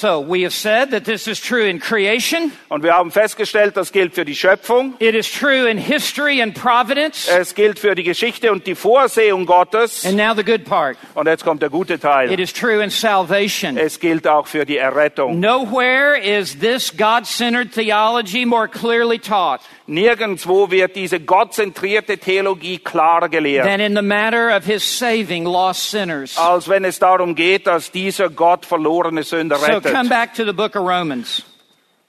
[0.00, 2.52] So we have said that this is true in creation.
[2.68, 6.54] Und wir haben festgestellt, das gilt für die Schöpfung, It is true in history and
[6.54, 7.26] providence.
[7.28, 10.04] es gilt für die Geschichte und die Vorsehung Gottes.
[10.06, 10.96] And now the good part.
[11.14, 12.38] Und jetzt kommt der gute It Teil.
[12.38, 13.76] is true in salvation.
[13.76, 15.40] Es gilt auch für die Errettung.
[15.40, 23.66] Nowhere is this God-centered theology more clearly taught Nirgendwo wird diese gottzentrierte Theologie klarer gelehrt,
[23.66, 26.36] than in the matter of his saving lost sinners.
[26.36, 30.52] als wenn es darum geht, dass dieser Gott verlorene Sünder So come back to the
[30.52, 31.42] book of Romans.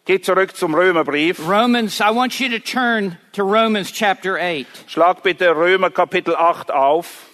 [0.05, 1.39] Geht zurück zum Römerbrief.
[1.47, 4.67] Romans, I want you to turn to Romans chapter 8.
[4.87, 7.28] Schlag bitte Römer Kapitel 8 auf.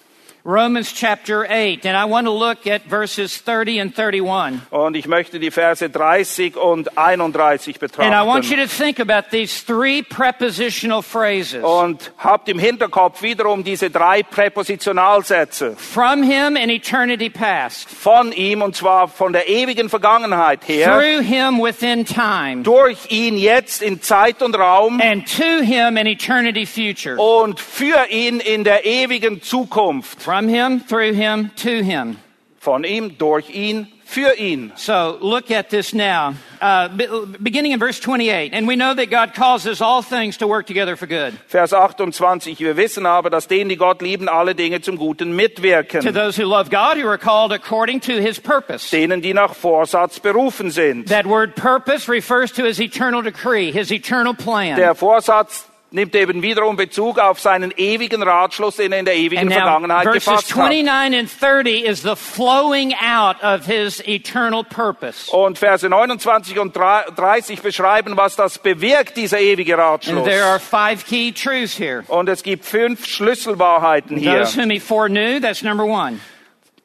[0.47, 4.61] Romans chapter 8, and I want to look at verses 30 and 31.
[4.69, 8.57] Und ich möchte die Verse 30 und 31 And I want you betrachten.
[8.57, 11.63] to think about these three prepositional phrases.
[11.63, 15.75] Und habt im Hinterkopf wiederum diese drei Präpositionalsätze.
[15.77, 21.25] From him in eternity past, Von ihm, und zwar von der ewigen Vergangenheit her, through
[21.25, 26.67] him within time, durch ihn jetzt in Zeit und Raum and to him in eternity
[26.67, 27.17] future.
[27.17, 30.22] und für ihn in der ewigen Zukunft.
[30.22, 32.18] From him, through him, to him.
[32.59, 34.72] Von ihm, durch ihn, für ihn.
[34.75, 38.53] So look at this now, uh, be- beginning in verse 28.
[38.53, 42.59] And we know that God causes all things to work together for good Vers 28.
[42.59, 46.12] Wir wissen aber, dass denen, die Gott lieben, alle Dinge zum Guten to mitwirken.
[46.12, 48.90] those who love God, who are called according to his purpose.
[48.90, 51.09] Denen, die nach Vorsatz berufen sind.
[51.09, 54.78] That word purpose refers to his eternal decree, his eternal plan.
[54.78, 59.50] Der Vorsatz nimmt eben wiederum Bezug auf seinen ewigen Ratschluss, den er in der ewigen
[59.51, 60.57] Vergangenheit gefasst hat.
[60.57, 65.31] 29 and 30 is the flowing out of his eternal purpose.
[65.31, 70.25] Und Verse 29 und 30 beschreiben, was das bewirkt, dieser ewige Ratschluss.
[70.25, 72.03] there are five key truths here.
[72.07, 74.40] Und es gibt fünf Schlüsselwahrheiten hier.
[74.40, 76.19] Those whom he foreknew, that's number one.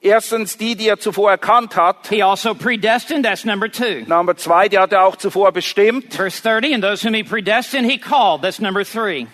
[0.03, 2.09] Erstens die, die er zuvor erkannt hat.
[2.09, 4.03] He also predestined, that's number two.
[4.07, 6.15] Nummer zwei, die hat er auch zuvor bestimmt.
[6.15, 9.27] Verse 30, and those whom he predestined, he called, that's number three.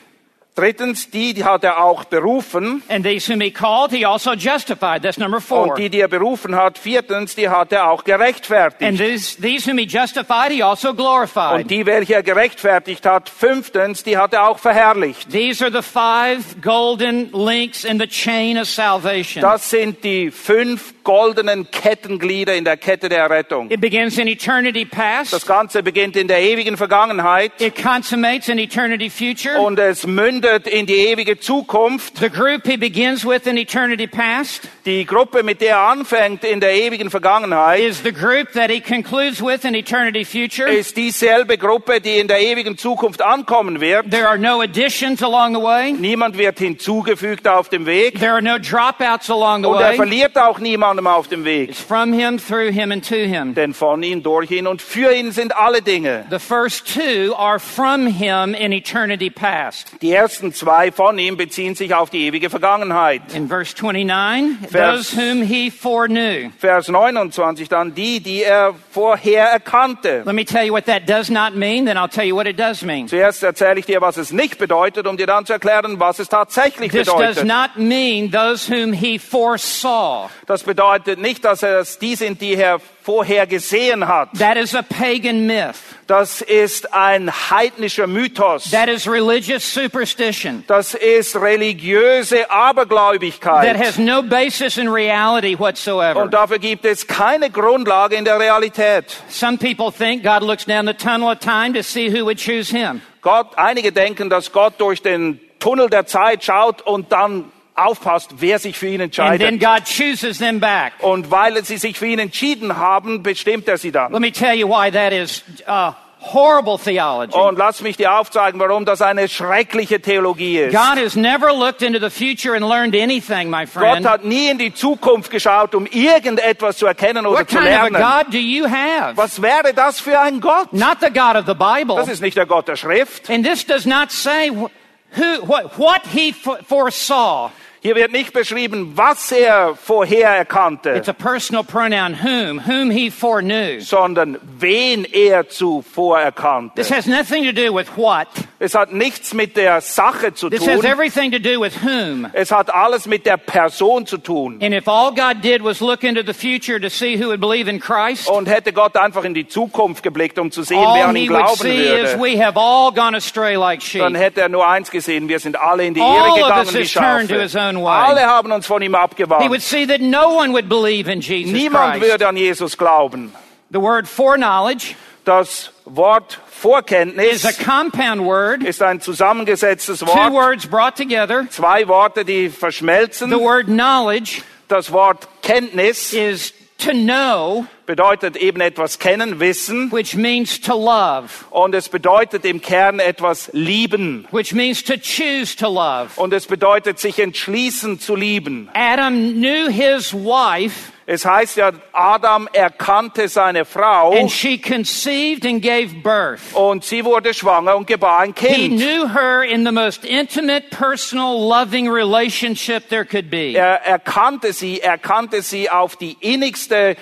[0.57, 2.83] Drittens, die, die hat er auch berufen.
[2.89, 5.69] And these whom he called, he also justified, that's number four.
[5.69, 8.97] Und die, die er berufen hat, viertens, die hat er auch And gerechtfertigt.
[8.99, 11.61] these, these whom he justified, he also glorified.
[11.61, 15.29] Und die, welche er gerechtfertigt hat, fünftens, die hat er auch verherrlicht.
[15.31, 19.43] These are the five golden links in the chain of salvation.
[19.43, 23.71] Das sind die fünf goldenen Kettenglieder in der Kette der Errettung.
[23.71, 25.47] It begins in eternity Das past.
[25.47, 29.61] Ganze beginnt in der ewigen Vergangenheit It consummates in eternity future.
[29.61, 32.19] und es mündet in die ewige Zukunft.
[32.19, 36.61] The group he begins with in eternity past Die Gruppe, mit der er anfängt in
[36.61, 40.69] der ewigen Vergangenheit, is the group that he concludes with in eternity future.
[40.69, 44.11] ist dieselbe Gruppe, die in der ewigen Zukunft ankommen wird.
[44.11, 45.93] There are no additions along the way.
[45.93, 49.97] Niemand wird hinzugefügt auf dem Weg There are no dropouts along the und er way.
[49.97, 51.71] verliert auch niemandem auf dem Weg.
[51.71, 53.55] It's from him, through him, and to him.
[53.55, 56.27] Denn von ihm, durch ihn und für ihn sind alle Dinge.
[56.31, 59.91] The first two are from him in eternity past.
[60.01, 63.23] Die ersten zwei von ihm beziehen sich auf die ewige Vergangenheit.
[63.35, 66.51] In verse 29, Vers- those whom he foreknew.
[66.59, 70.23] Vers 29 dann die, die er vorher erkannte.
[70.25, 72.59] Let me tell you what that does not mean, then I'll tell you what it
[72.59, 73.09] does mean.
[73.09, 76.29] Zuerst erzähle ich dir, was es nicht bedeutet, um dir dann zu erklären, was es
[76.29, 77.45] tatsächlich This does bedeutet.
[77.45, 80.29] not mean those whom he foresaw.
[80.47, 84.31] Das bedeutet nicht, dass es die sind, die er vorher gesehen hat.
[84.39, 85.77] That is a pagan myth.
[86.09, 88.71] Das ist ein heidnischer Mythos.
[88.71, 90.65] That is religious superstition.
[90.67, 93.77] Das ist religiöse That Abergläubigkeit.
[93.79, 96.23] has no basis in reality whatsoever.
[96.23, 99.17] Und dafür gibt es keine Grundlage in der Realität.
[99.29, 102.71] Some people think God looks down the tunnel of time to see who would choose
[102.71, 103.01] him.
[103.23, 108.59] Gott, einige denken, dass Gott durch den Tunnel der Zeit schaut und dann aufpasst, wer
[108.59, 109.61] sich für ihn And then entscheidet.
[109.61, 110.93] God chooses them back.
[111.01, 114.13] Und weil sie sich für ihn entschieden haben, bestimmt er sie dann.
[114.13, 117.37] Let me tell you why that is uh, horrible theology.
[117.39, 120.73] Und lass mich dir aufzeigen, warum das eine schreckliche Theologie ist.
[120.75, 124.07] God has never looked into the future and learned anything, my Gott friend.
[124.09, 127.75] hat nie in die Zukunft geschaut, um irgendetwas zu erkennen oder What zu kind of
[127.75, 128.03] a lernen.
[128.25, 129.17] God do you have?
[129.17, 130.73] Was wäre das für ein Gott?
[130.73, 131.95] Not the God of the Bible.
[131.97, 133.31] Das ist nicht der Gott der Schrift.
[133.31, 134.71] And this does not say wh-
[135.17, 136.33] who, what, what he
[136.67, 137.51] foresaw.
[137.87, 143.11] Hier wird nicht beschrieben, was er vorher erkannte, It's a personal pronoun, whom, whom he
[143.13, 143.79] foreknew.
[143.81, 146.75] sondern wen er zuvor erkannte.
[146.75, 148.27] This has nothing to do with what.
[148.59, 150.85] Es hat nichts mit der Sache zu This has tun.
[150.85, 152.27] everything to do with whom.
[152.33, 154.59] Es hat alles mit der Person zu tun.
[154.61, 157.71] And if all God did was look into the future to see who would believe
[157.71, 161.11] in Christ, Und hätte Gott einfach in die Zukunft geblickt, um zu sehen, wer all
[161.11, 164.01] an he ihn would glauben see is würde, we have all gone astray like sheep.
[164.01, 166.83] dann hätte er nur eins gesehen, wir sind alle in die All Irre gegangen wie
[166.83, 167.76] has turned to his Schafe.
[167.83, 167.91] Way.
[167.93, 169.49] Alle haben uns von ihm He abgewandt.
[169.51, 172.11] would see that no one would believe in Jesus Niemand Christ.
[172.13, 173.33] würde an Jesus glauben.
[173.71, 174.95] The word foreknowledge
[175.25, 180.33] Das Wort is Vorkenntnis a compound word, ist ein zusammengesetztes two Wort.
[180.33, 181.47] words brought together.
[181.51, 183.29] Zwei Worte, die verschmelzen.
[183.31, 189.91] The word knowledge Das Wort Kenntnis is to know, bedeutet eben etwas kennen, wissen.
[189.93, 194.27] which means to love, Und es bedeutet im Kern etwas lieben.
[194.33, 196.09] which means to choose to love.
[196.17, 198.69] Und es bedeutet sich entschließen zu lieben.
[198.75, 205.63] Adam knew his wife, Es heißt ja, Adam erkannte seine Frau and she conceived and
[205.63, 206.41] gave birth.
[206.53, 208.81] und sie wurde schwanger und gebar ein He Kind.
[208.81, 213.53] knew her in the most intimate, personal, loving relationship there could be.
[213.55, 216.97] Er erkannte sie, erkannte sie auf die innigste,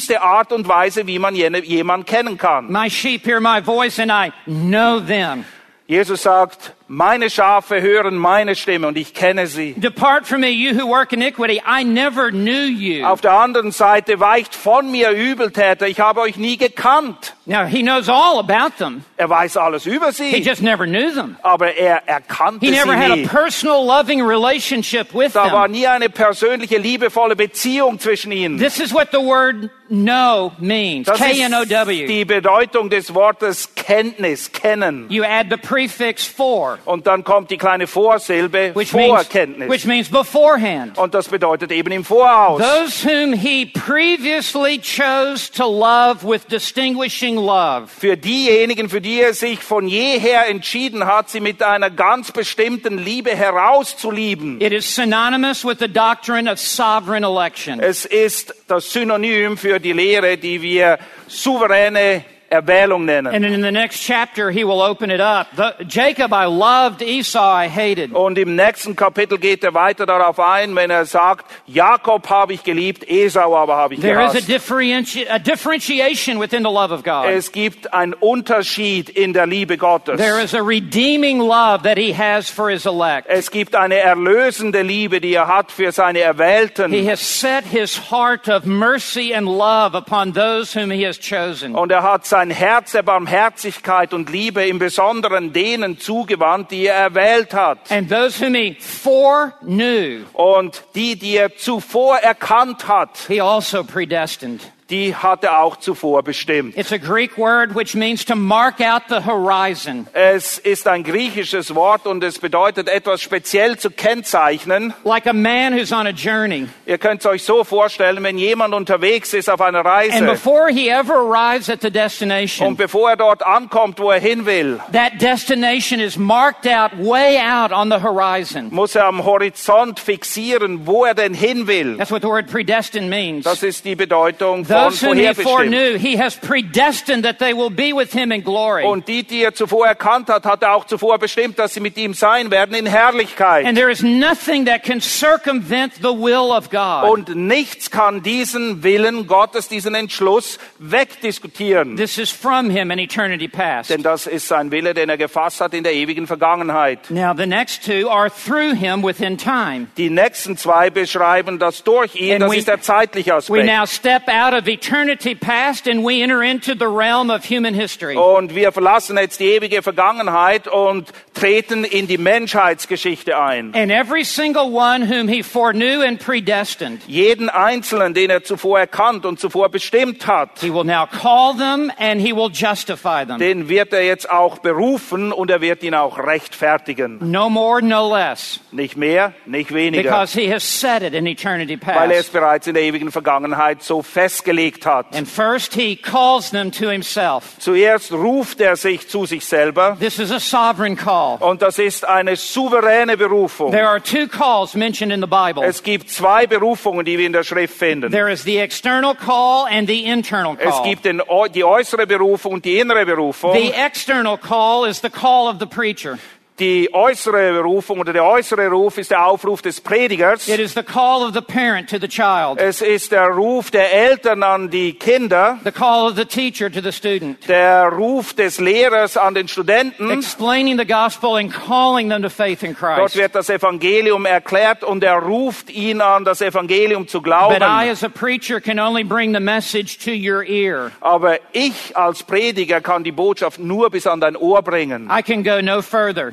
[0.00, 2.70] intimste Art und Weise, wie man jemanden kennen kann.
[2.70, 5.44] My sheep hear my voice and I know them.
[5.86, 9.74] Jesus sagt, meine Schafe hören meine Stimme und ich kenne sie.
[9.74, 11.62] Depart from me, you who work iniquity.
[11.64, 13.04] I never knew you.
[13.06, 17.36] Auf der anderen Seite weicht von mir Übeltäter, ich habe euch nie gekannt.
[17.46, 19.04] Now, he knows all about them.
[19.16, 21.36] Er weiß alles über He sie, just never knew them.
[21.42, 23.26] aber er erkannte He never sie had a nie.
[23.26, 25.72] personal, loving relationship with Da war them.
[25.72, 28.58] nie eine persönliche, liebevolle Beziehung zwischen ihnen.
[28.58, 31.06] This is what the word know means.
[31.06, 32.06] Das ist K-N-O-W.
[32.06, 35.06] die Bedeutung des Wortes Kenntnis, kennen.
[35.08, 39.70] You add the prefix for, Und dann kommt die kleine Vorsilbe which means, Vorkenntnis.
[39.70, 40.98] which means beforehand.
[40.98, 42.60] Und das bedeutet eben im Voraus.
[42.60, 47.88] Those whom he previously chose to love with distinguishing love.
[47.88, 52.98] Für diejenigen, für die er sich von jeher entschieden hat, sie mit einer ganz bestimmten
[52.98, 54.60] Liebe herauszulieben.
[54.60, 57.80] It is synonymous with the doctrine of sovereign election.
[57.80, 63.32] Es ist das Synonym für die Lehre, die wir souveräne Erwählung nennen.
[63.32, 65.46] And in the next chapter, he will open it up.
[65.56, 68.12] The, Jacob I loved, Esau I hated.
[68.12, 72.64] Und im nächsten Kapitel geht er weiter darauf ein, wenn er sagt, Jakob habe ich
[72.64, 74.48] geliebt, Esau aber habe ich There is a, gehasst.
[74.48, 77.26] differenti- a differentiation within the love of God.
[77.26, 80.16] Es gibt einen Unterschied in der Liebe Gottes.
[80.18, 83.26] There is a redeeming love that he has for his elect.
[83.28, 86.92] Es gibt eine erlösende Liebe, die er hat für seine He Erwählten.
[87.08, 91.76] has set his heart of mercy and love upon those whom he has chosen.
[91.76, 96.94] Und er hat sein Herz der Barmherzigkeit und Liebe im Besonderen denen zugewandt, die er
[96.94, 97.92] erwählt hat.
[97.92, 104.62] And those whom he foreknew, Und die, die er zuvor erkannt hat, he also predestined.
[104.90, 106.76] Die hat er auch zuvor bestimmt.
[106.76, 110.06] It's a Greek word which means to mark out the horizon.
[110.12, 114.92] Es ist ein griechisches Wort und es bedeutet etwas speziell zu kennzeichnen.
[115.04, 116.68] Like a man who's on a journey.
[116.86, 120.70] Ihr könnt es euch so vorstellen, wenn jemand unterwegs ist auf einer And Reise before
[120.70, 124.80] he ever arrives at the und destination, bevor er dort ankommt, wo er hin will,
[124.92, 128.68] that destination is marked out way out on the horizon.
[128.70, 131.96] muss er am Horizont fixieren, wo er denn hin will.
[131.96, 133.44] That's what the word predestined means.
[133.44, 135.42] Das ist die Bedeutung von Those whom he vorherbestimmt.
[135.42, 138.84] foreknew, he has predestined that they will be with him in glory.
[138.84, 141.96] Und die, die er zuvor erkannt hat, hat er auch zuvor bestimmt, dass sie mit
[141.96, 143.66] ihm sein werden in Herrlichkeit.
[143.66, 147.10] And there is nothing that can circumvent the will of God.
[147.10, 151.96] Und nichts kann diesen Willen Gottes, diesen Entschluss wegdiskutieren.
[151.96, 153.90] This is from him in eternity past.
[153.90, 157.10] Denn das ist sein Wille, den er gefasst hat in der ewigen Vergangenheit.
[157.10, 159.88] Now, the next two are through him within time.
[159.96, 163.66] Die nächsten zwei beschreiben das durch ihn, And das we- ist der zeitliche We Aspekt.
[163.66, 168.16] now step out of eternity past and we enter into the realm of human history.
[168.16, 173.74] Und wir verlassen jetzt die ewige Vergangenheit und treten in die Menschheitsgeschichte ein.
[173.74, 179.26] And every single one whom he foreknew and predestined, Jeden Einzelnen, den er zuvor erkannt
[179.26, 183.38] und zuvor bestimmt hat, he will now call them and he will justify them.
[183.38, 187.18] den wird er jetzt auch berufen und er wird ihn auch rechtfertigen.
[187.20, 188.60] No more, no less.
[188.70, 190.02] Nicht mehr, nicht weniger.
[190.02, 192.32] Because he has said it in eternity Weil er es past.
[192.32, 195.14] bereits in der ewigen Vergangenheit so festgelegt gelegt hat.
[195.14, 197.56] And first, he calls them to himself.
[197.58, 201.38] Zuerst ruft er sich zu sich selber This is a sovereign call.
[201.40, 203.70] und das ist eine souveräne Berufung.
[203.70, 205.64] There are two calls mentioned in the Bible.
[205.64, 208.10] Es gibt zwei Berufungen, die wir in der Schrift finden.
[208.10, 210.84] There is the external call and the internal Es call.
[210.84, 211.22] gibt den,
[211.54, 213.54] die äußere Berufung und die innere Berufung.
[213.54, 216.18] The external call is the call of the preacher.
[216.60, 220.46] Die äußere Berufung oder der äußere Ruf ist der Aufruf des Predigers.
[220.46, 222.58] It is the call of the parent to the child.
[222.60, 226.82] Es ist der Ruf der Eltern an die Kinder, The call of the teacher to
[226.82, 227.48] the student.
[227.48, 230.10] der Ruf des Lehrers an den Studenten.
[230.10, 233.16] Explaining the gospel and calling them to faith in Dort Christ.
[233.16, 237.62] wird das Evangelium erklärt und er ruft ihn an, das Evangelium zu But I, glauben.
[237.90, 240.90] as a preacher, can only bring the message to your ear.
[241.00, 245.10] Aber ich als Prediger kann die Botschaft nur bis an dein Ohr bringen.
[245.10, 246.32] I can go no further.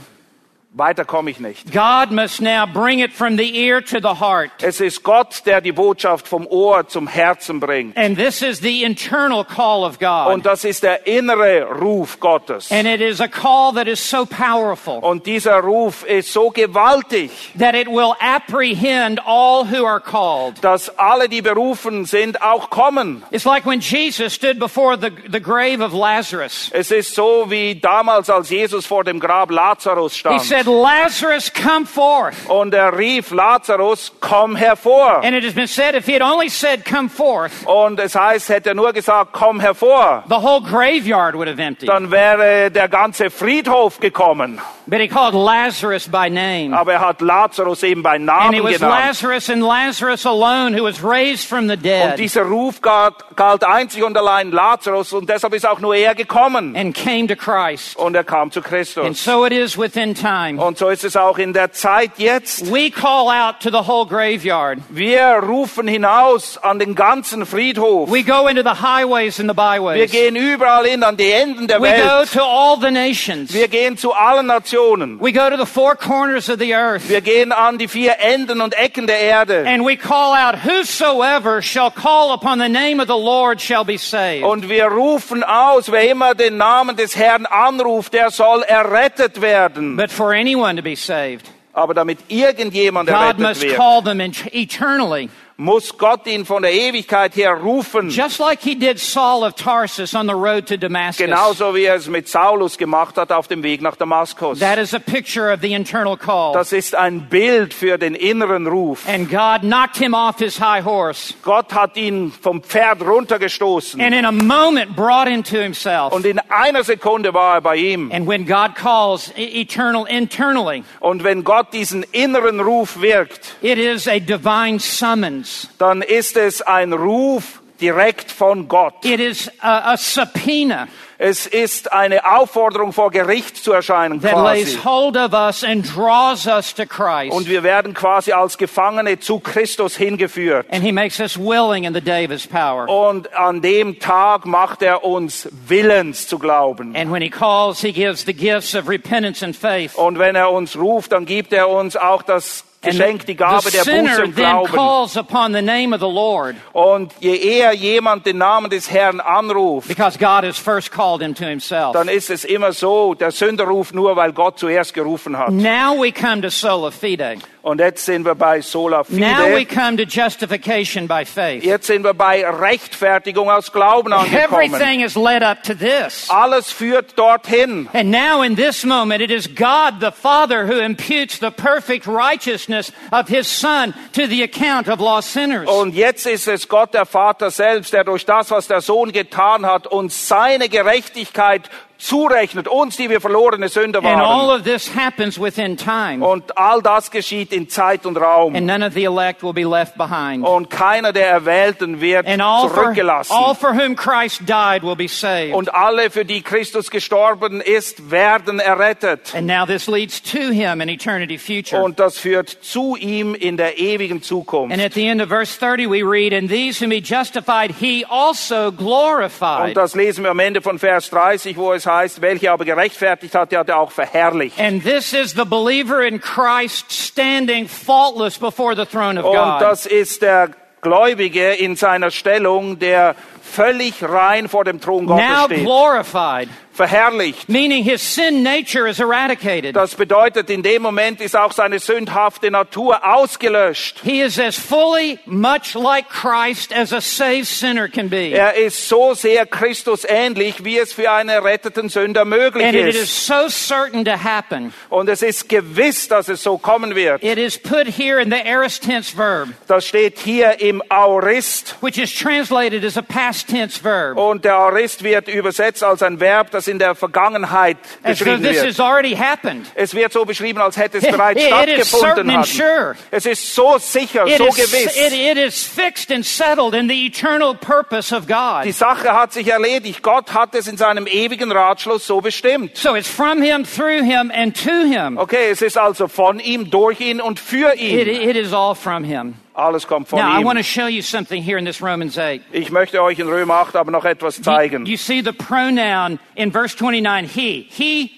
[0.74, 1.72] Weiter komme ich nicht.
[1.72, 4.52] God must now bring it from the ear to the heart.
[4.62, 7.98] Es ist Gott, der die Botschaft vom Ohr zum Herzen bringt.
[7.98, 10.34] And this is the internal call of God.
[10.34, 12.72] Und das ist der innere Ruf Gottes.
[12.72, 17.32] And it is a call that is so powerful Und dieser Ruf ist so gewaltig,
[17.58, 20.64] that it will apprehend all who are called.
[20.64, 23.24] dass alle, die berufen sind, auch kommen.
[23.32, 26.70] It's like when Jesus stood before the, the grave of Lazarus.
[26.72, 30.42] Es ist so wie damals, als Jesus vor dem Grab Lazarus He stand.
[30.42, 32.50] said, Lazarus, come forth.
[32.50, 35.24] Und er rief Lazarus, komm hervor.
[35.24, 38.50] And it has been said, if he had only said, come forth, Und es heißt,
[38.50, 41.90] hätte er nur gesagt, komm hervor, the whole graveyard would have emptied.
[41.90, 44.60] dann wäre der ganze Friedhof gekommen.
[44.90, 46.74] But he called Lazarus by name.
[46.74, 49.06] Aber er hat Lazarus eben bei And Namen it was genannt.
[49.08, 53.66] Lazarus and Lazarus alone who was raised from the Und dead dieser Ruf galt, galt
[53.66, 56.74] einzig und allein Lazarus und deshalb ist auch nur er gekommen.
[56.78, 57.98] and came to Christ.
[57.98, 59.22] Und er kam zu And Christus.
[59.24, 60.47] so it is within time.
[60.56, 62.72] Und so ist es auch in der Zeit jetzt.
[62.72, 64.80] We call out to the whole graveyard.
[64.90, 68.10] Wir rufen hinaus an den ganzen Friedhof.
[68.12, 70.12] We go into the highways and the Wir byways.
[70.12, 72.32] gehen überall hin, an die Enden der We go Welt.
[72.34, 73.54] to all the nations.
[73.54, 75.20] Wir gehen zu allen Nationen.
[75.22, 77.10] We go to the four corners of the earth.
[77.10, 79.66] Wir gehen an die vier Enden und Ecken der Erde.
[79.68, 83.98] And we call out, Whosoever shall call upon the name of the Lord shall be
[83.98, 84.44] saved.
[84.44, 89.96] Und wir rufen aus, wer immer den Namen des Herrn anruft, der soll errettet werden.
[89.96, 94.20] But for anyone to be saved, Aber damit irgendjemand God errettet must wird, call them
[94.20, 95.30] eternally.
[95.60, 98.10] Muss Gott ihn von der Ewigkeit her rufen.
[98.12, 101.26] Just like he did Saul of Tarsus on the road to Damascus.
[101.26, 104.60] Genauso wie er es mit Saulus gemacht hat auf dem Weg nach Damaskus.
[104.60, 106.54] That is a picture of the internal call.
[106.54, 109.08] Das ist ein Bild für den inneren Ruf.
[109.10, 114.14] And God knocked him off his high horse Gott hat ihn vom Pferd runtergestoßen and
[114.14, 116.14] in a moment brought him to himself.
[116.14, 118.12] und in einer Sekunde war er bei ihm.
[118.12, 123.80] And when God calls e- eternal internally, Und wenn Gott diesen inneren Ruf wirkt, it
[123.80, 125.47] is a divine summons.
[125.78, 129.06] Dann ist es ein Ruf direkt von Gott.
[129.06, 130.88] It is a, a subpoena
[131.20, 134.88] Es ist eine Aufforderung vor Gericht zu erscheinen that lays quasi.
[134.88, 137.32] hold of us and draws us to Christ.
[137.32, 140.68] Und wir werden quasi als Gefangene zu Christus hingeführt.
[140.72, 142.88] And he makes us willing in the day of his power.
[142.88, 146.96] Und an dem Tag macht er uns willens zu glauben.
[146.96, 149.96] And when he calls, he gives the gifts of repentance and faith.
[149.96, 153.80] Und wenn er uns ruft, dann gibt er uns auch das Geschenk, die Gabe der
[153.84, 154.72] Buße und Glauben.
[154.72, 159.20] calls upon the name of the Lord Und je eher jemand den Namen des Herrn
[159.20, 161.94] anruft, because God has first called him to himself.
[161.94, 165.50] dann ist es immer so, der Sünder ruft nur, weil Gott zuerst gerufen hat.
[165.52, 167.38] Now we come to sola fide.
[167.68, 169.76] Und jetzt sind wir bei Sola Now we Fide.
[169.76, 171.66] come to justification by faith.
[171.66, 174.72] Jetzt sind wir bei Rechtfertigung aus Glauben angekommen.
[174.72, 176.30] Everything is led up to this.
[176.30, 177.90] Alles führt dorthin.
[177.92, 182.94] And now in this moment, it is God the Father who imputes the perfect righteousness
[183.12, 185.68] of His Son to the account of lost sinners.
[185.68, 189.66] Und jetzt ist es Gott, der Vater selbst, der durch das, was der Sohn getan
[189.66, 194.60] hat, uns seine Gerechtigkeit zurechnet, uns, die wir verlorene Sünder And all waren.
[194.60, 196.26] of this happens within time.
[196.26, 198.56] Und all das geschieht in Zeit und Raum.
[198.56, 200.46] And none of the elect will be left behind.
[200.46, 203.34] Und keiner der Erwählten wird And all for, zurückgelassen.
[203.34, 205.54] all for whom Christ died will be saved.
[205.56, 209.34] Und alle, für die Christus gestorben ist, werden errettet.
[209.36, 211.82] And now this leads to Him in eternity future.
[211.82, 214.72] Und das führt zu ihm in der ewigen Zukunft.
[214.74, 218.06] And at the end of verse 30, we read, And these whom He justified, He
[218.08, 219.70] also glorified.
[219.70, 223.34] Und das lesen wir am Ende von Vers 30, wo es heißt, welche aber gerechtfertigt
[223.34, 224.60] hat, der hat er auch verherrlicht.
[224.60, 229.62] And this is the believer in Christ standing faultless before the throne of Und God.
[229.62, 230.50] das ist der
[230.82, 235.64] Gläubige in seiner Stellung, der völlig rein vor dem Thron now Gottes steht.
[235.64, 237.50] glorified, Verherrlicht.
[237.50, 239.76] meaning his sin nature is eradicated.
[239.76, 244.00] Das bedeutet, in dem Moment ist auch seine sündhafte Natur ausgelöscht.
[244.04, 248.32] He is as fully much like Christ as a saved sinner can be.
[248.32, 252.88] Er ist so sehr Christus ähnlich, wie es für einen erretteten Sünder möglich And it
[252.96, 253.26] is ist.
[253.26, 254.74] so certain to happen.
[254.90, 257.24] Und es ist gewiss, dass es so kommen wird.
[257.24, 261.76] It is put here in the aorist tense verb, Das steht hier im Aorist.
[261.82, 264.18] which is translated as a past tense verb.
[264.18, 268.66] Und der Aorist wird übersetzt als ein Verb, das in der Vergangenheit beschrieben this wird.
[268.68, 269.66] has already happened.
[269.76, 272.32] Es wird so beschrieben, als hätte es It- bereits it stattgefunden.
[272.32, 272.44] Haben.
[272.46, 272.96] sure.
[273.12, 274.96] Es ist so sicher, It so is, gewiss.
[274.96, 278.72] it, it is fixed and settled in the eternal purpose of Die.
[278.72, 280.02] Sache hat sich erledigt.
[280.04, 282.76] Gott hat es in seinem ewigen Ratschluss so bestimmt.
[282.78, 285.18] So it's from Him, through Him, and to Him.
[285.18, 288.30] Okay, es ist also von ihm, durch ihn und für It, ihn.
[288.30, 289.36] it is all from Him.
[289.58, 292.44] Alles kommt von Now, I want to show you something here in this Romans 8.
[292.52, 296.52] Ich möchte euch in Römer 8 aber noch etwas You, you see the pronoun in
[296.52, 297.68] verse 29, He.
[297.68, 298.12] He,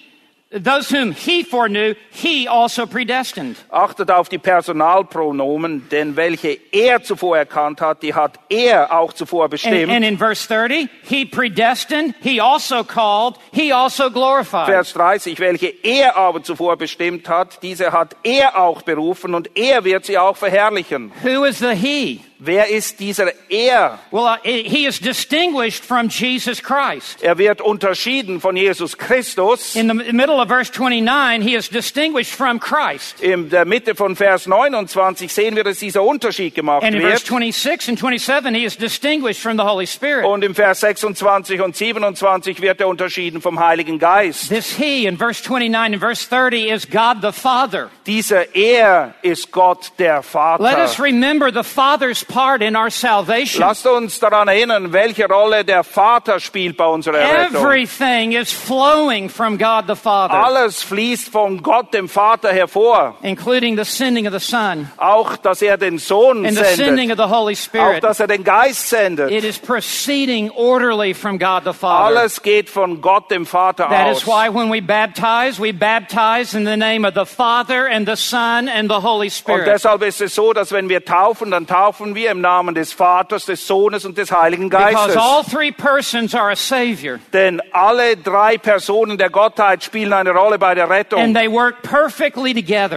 [0.50, 3.56] those whom He foreknew, He also predestined.
[3.70, 9.44] Achtet auf die Personalpronomen, denn welche er zuvor erkannt hat, die hat er auch zuvor
[9.44, 9.90] And, bestimmt.
[9.90, 14.66] and in verse 30, He predestined, He also called, He also glorified.
[14.66, 19.84] Vers 30, welche er aber zuvor bestimmt hat, diese hat er auch berufen und er
[19.84, 21.12] wird sie auch verherrlichen.
[21.22, 22.20] Who is the He?
[22.42, 23.98] Wer ist dieser er?
[24.10, 27.22] Well, uh, he is distinguished from Jesus Christ.
[27.22, 29.76] Er wird unterschieden von Jesus Christus.
[29.76, 33.20] In the middle of verse 29, he is distinguished from Christ.
[33.20, 37.30] In der Mitte von Vers 29 sehen wir, dass dieser Unterschied gemacht And in verse
[37.30, 37.52] wird.
[37.52, 40.24] 26 and 27, he is distinguished from the Holy Spirit.
[40.24, 44.48] Und im Vers 26 und 27 wird er unterschieden vom Heiligen Geist.
[44.48, 47.90] This he in verse 29 and verse 30 is God the Father.
[48.06, 50.84] Dieser er ist Gott der Let Vater.
[50.84, 53.60] us remember the Father's part in our salvation.
[53.60, 57.56] Lasst uns daran erinnern, welche Rolle der Vater spielt bei unserer Errettung.
[57.64, 63.14] Everything is flowing from God the Father, Alles fließt von Gott, dem Vater, hervor.
[63.22, 67.18] including the sending of the Son Auch, dass er den Sohn and the sending sendet.
[67.20, 68.02] of the Holy Auch, Spirit.
[68.04, 69.30] dass er den Geist sendet.
[69.30, 72.04] It is proceeding orderly from God the Father.
[72.18, 74.18] Alles geht von Gott, dem Vater That aus.
[74.22, 78.16] is why when we baptize, we baptize in the name of the Father and the
[78.16, 79.66] Son and the Holy Und Spirit.
[79.66, 83.46] deshalb ist es so, dass wenn wir taufen, dann taufen wir im Namen des Vaters,
[83.46, 85.14] des Sohnes und des Heiligen Geistes.
[87.32, 91.20] Denn alle drei Personen der Gottheit spielen eine Rolle bei der Rettung.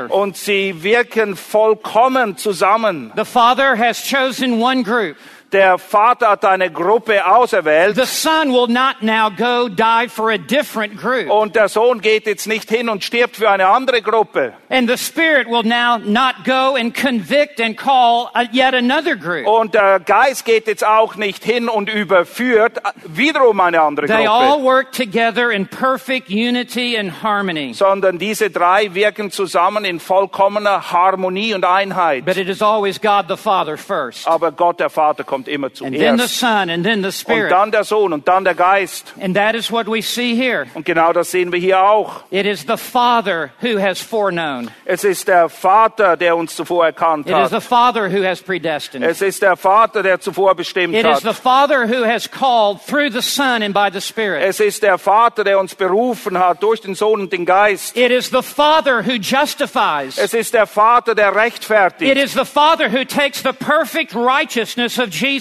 [0.09, 3.11] Und sie wirken vollkommen zusammen.
[3.15, 5.15] The Father has chosen one group.
[5.53, 7.95] Der Vater hat eine Gruppe auserwählt.
[7.95, 11.29] The Son will not now go die for a different group.
[11.29, 14.53] Und der Sohn geht jetzt nicht hin und stirbt für eine andere Gruppe.
[14.69, 19.45] And the Spirit will now not go and convict and call a, yet another group.
[19.45, 24.53] Und der Geist geht jetzt auch nicht hin und überführt wiederum eine andere They all
[24.57, 24.63] Gruppe.
[24.63, 27.75] work together in perfect unity and harmony.
[27.75, 32.25] Sondern diese drei wirken zusammen in vollkommener Harmonie und Einheit.
[32.25, 34.27] But it is always God the Father first.
[34.27, 36.39] Aber Gott, der Vater, kommt immer And then the zuerst.
[36.39, 39.13] Son, and then the Und dann der Sohn und dann der Geist.
[39.21, 40.65] And that is what we see here.
[40.73, 42.23] Und genau das sehen wir hier auch.
[42.31, 44.69] It is the Father who has foreknown.
[44.85, 47.63] Es ist der Vater, der uns zuvor erkannt It is the hat.
[47.63, 49.03] Father who has predestined.
[49.05, 51.35] Es ist der Vater, der zuvor bestimmt It is the hat.
[51.37, 54.43] Father who has called through the Son and by the Spirit.
[54.43, 57.95] Es ist der Vater, der uns berufen hat durch den Sohn und den Geist.
[57.97, 60.17] It is the Father who justifies.
[60.17, 62.17] Es ist der Vater, der It rechtfertigt.
[62.17, 65.32] is the Father who takes the perfect righteousness of Jesus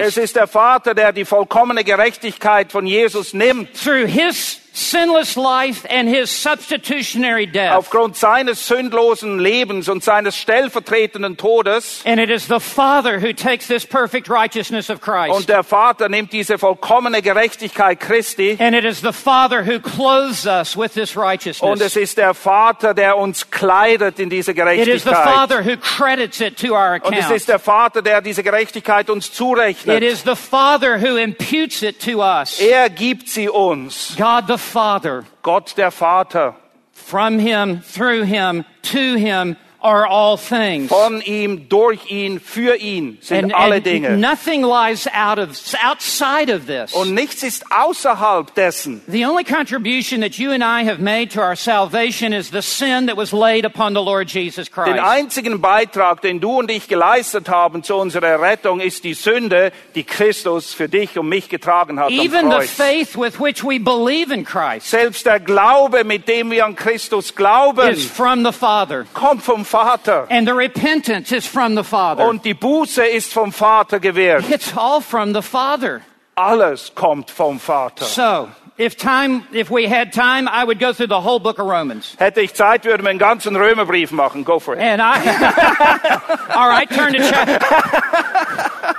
[0.00, 3.74] Es Christ ist der Vater, der die vollkommene Gerechtigkeit von Jesus nimmt.
[3.74, 7.74] through his sinless life and his substitutionary death.
[7.74, 12.02] Aufgrund seines sündlosen Lebens und seines stellvertretenden Todes.
[12.04, 15.34] And it is the Father who takes this perfect righteousness of Christ.
[15.34, 18.56] Und der Vater nimmt diese vollkommene Gerechtigkeit Christi.
[18.60, 21.80] And it is the Father who clothes us with this Und righteousness.
[21.80, 25.24] es ist der Vater, der uns kleidet in diese It is the Gerechtigkeit.
[25.24, 27.36] Father who credits it to our Und es account.
[27.36, 30.02] ist der Vater, der diese Gerechtigkeit uns It zurechnet.
[30.02, 32.60] is the Father who imputes it to us.
[32.60, 34.14] Er gibt sie uns.
[34.16, 36.54] God the Father, Gott der Vater.
[36.92, 40.88] from Him, through Him, to Him are all things.
[40.88, 44.16] Von ihm, durch ihn, für ihn sind And, alle and Dinge.
[44.16, 45.50] nothing lies out of,
[45.84, 46.92] outside of this.
[46.94, 49.00] Und nichts ist außerhalb dessen.
[49.06, 53.06] The only contribution that you and I have made to our salvation is the sin
[53.06, 54.98] that was laid upon the Lord Jesus Den Christ.
[55.00, 60.02] einzigen Beitrag, den du und ich geleistet haben zu unserer Rettung, ist die Sünde, die
[60.04, 64.44] Christus für dich und mich getragen hat Even the faith with which we believe in
[64.44, 69.04] Christ Selbst der Glaube, mit dem wir an Christus glauben, is from the Father.
[69.14, 70.26] kommt vom Vater.
[70.30, 72.24] And the repentance is from the Father.
[72.26, 74.48] Und die Buße ist vom Vater gewährt.
[74.50, 76.00] It's all from the Father.
[76.36, 78.04] alles kommt vom Vater.
[78.04, 81.66] So, if time, if we had time, I would go through the whole book of
[81.66, 82.14] Romans.
[82.18, 84.44] Hätte ich Zeit, würde man einen ganzen Römerbrief machen.
[84.44, 84.80] Go for it.
[84.80, 85.18] And I,
[86.54, 87.58] all right, turn to chapter,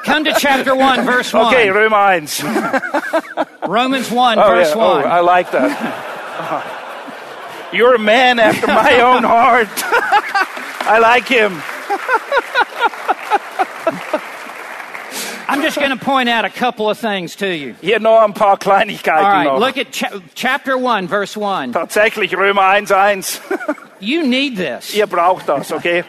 [0.03, 1.47] come to chapter 1, verse 1.
[1.47, 2.43] Okay, Römer 1.
[3.67, 4.84] Romans 1, Oh, verse yeah.
[4.84, 5.05] oh, 1.
[5.05, 6.75] I like that.
[7.71, 9.69] You're a man after my own heart.
[10.89, 11.62] I like him.
[15.47, 17.75] I'm just going to point out a couple of things to you.
[17.82, 19.60] Hier noch ein paar All Kleinigkeiten right, noch.
[19.60, 21.73] look at cha- chapter 1, verse 1.
[21.73, 23.41] Tatsächlich Römer 1, 1.
[23.99, 24.93] You need this.
[24.95, 26.04] Ihr braucht das, okay?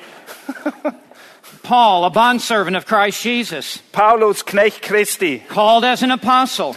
[1.62, 6.74] Paul, a bondservant of Christ Jesus, Paulus, Knecht Christi, called as an apostle,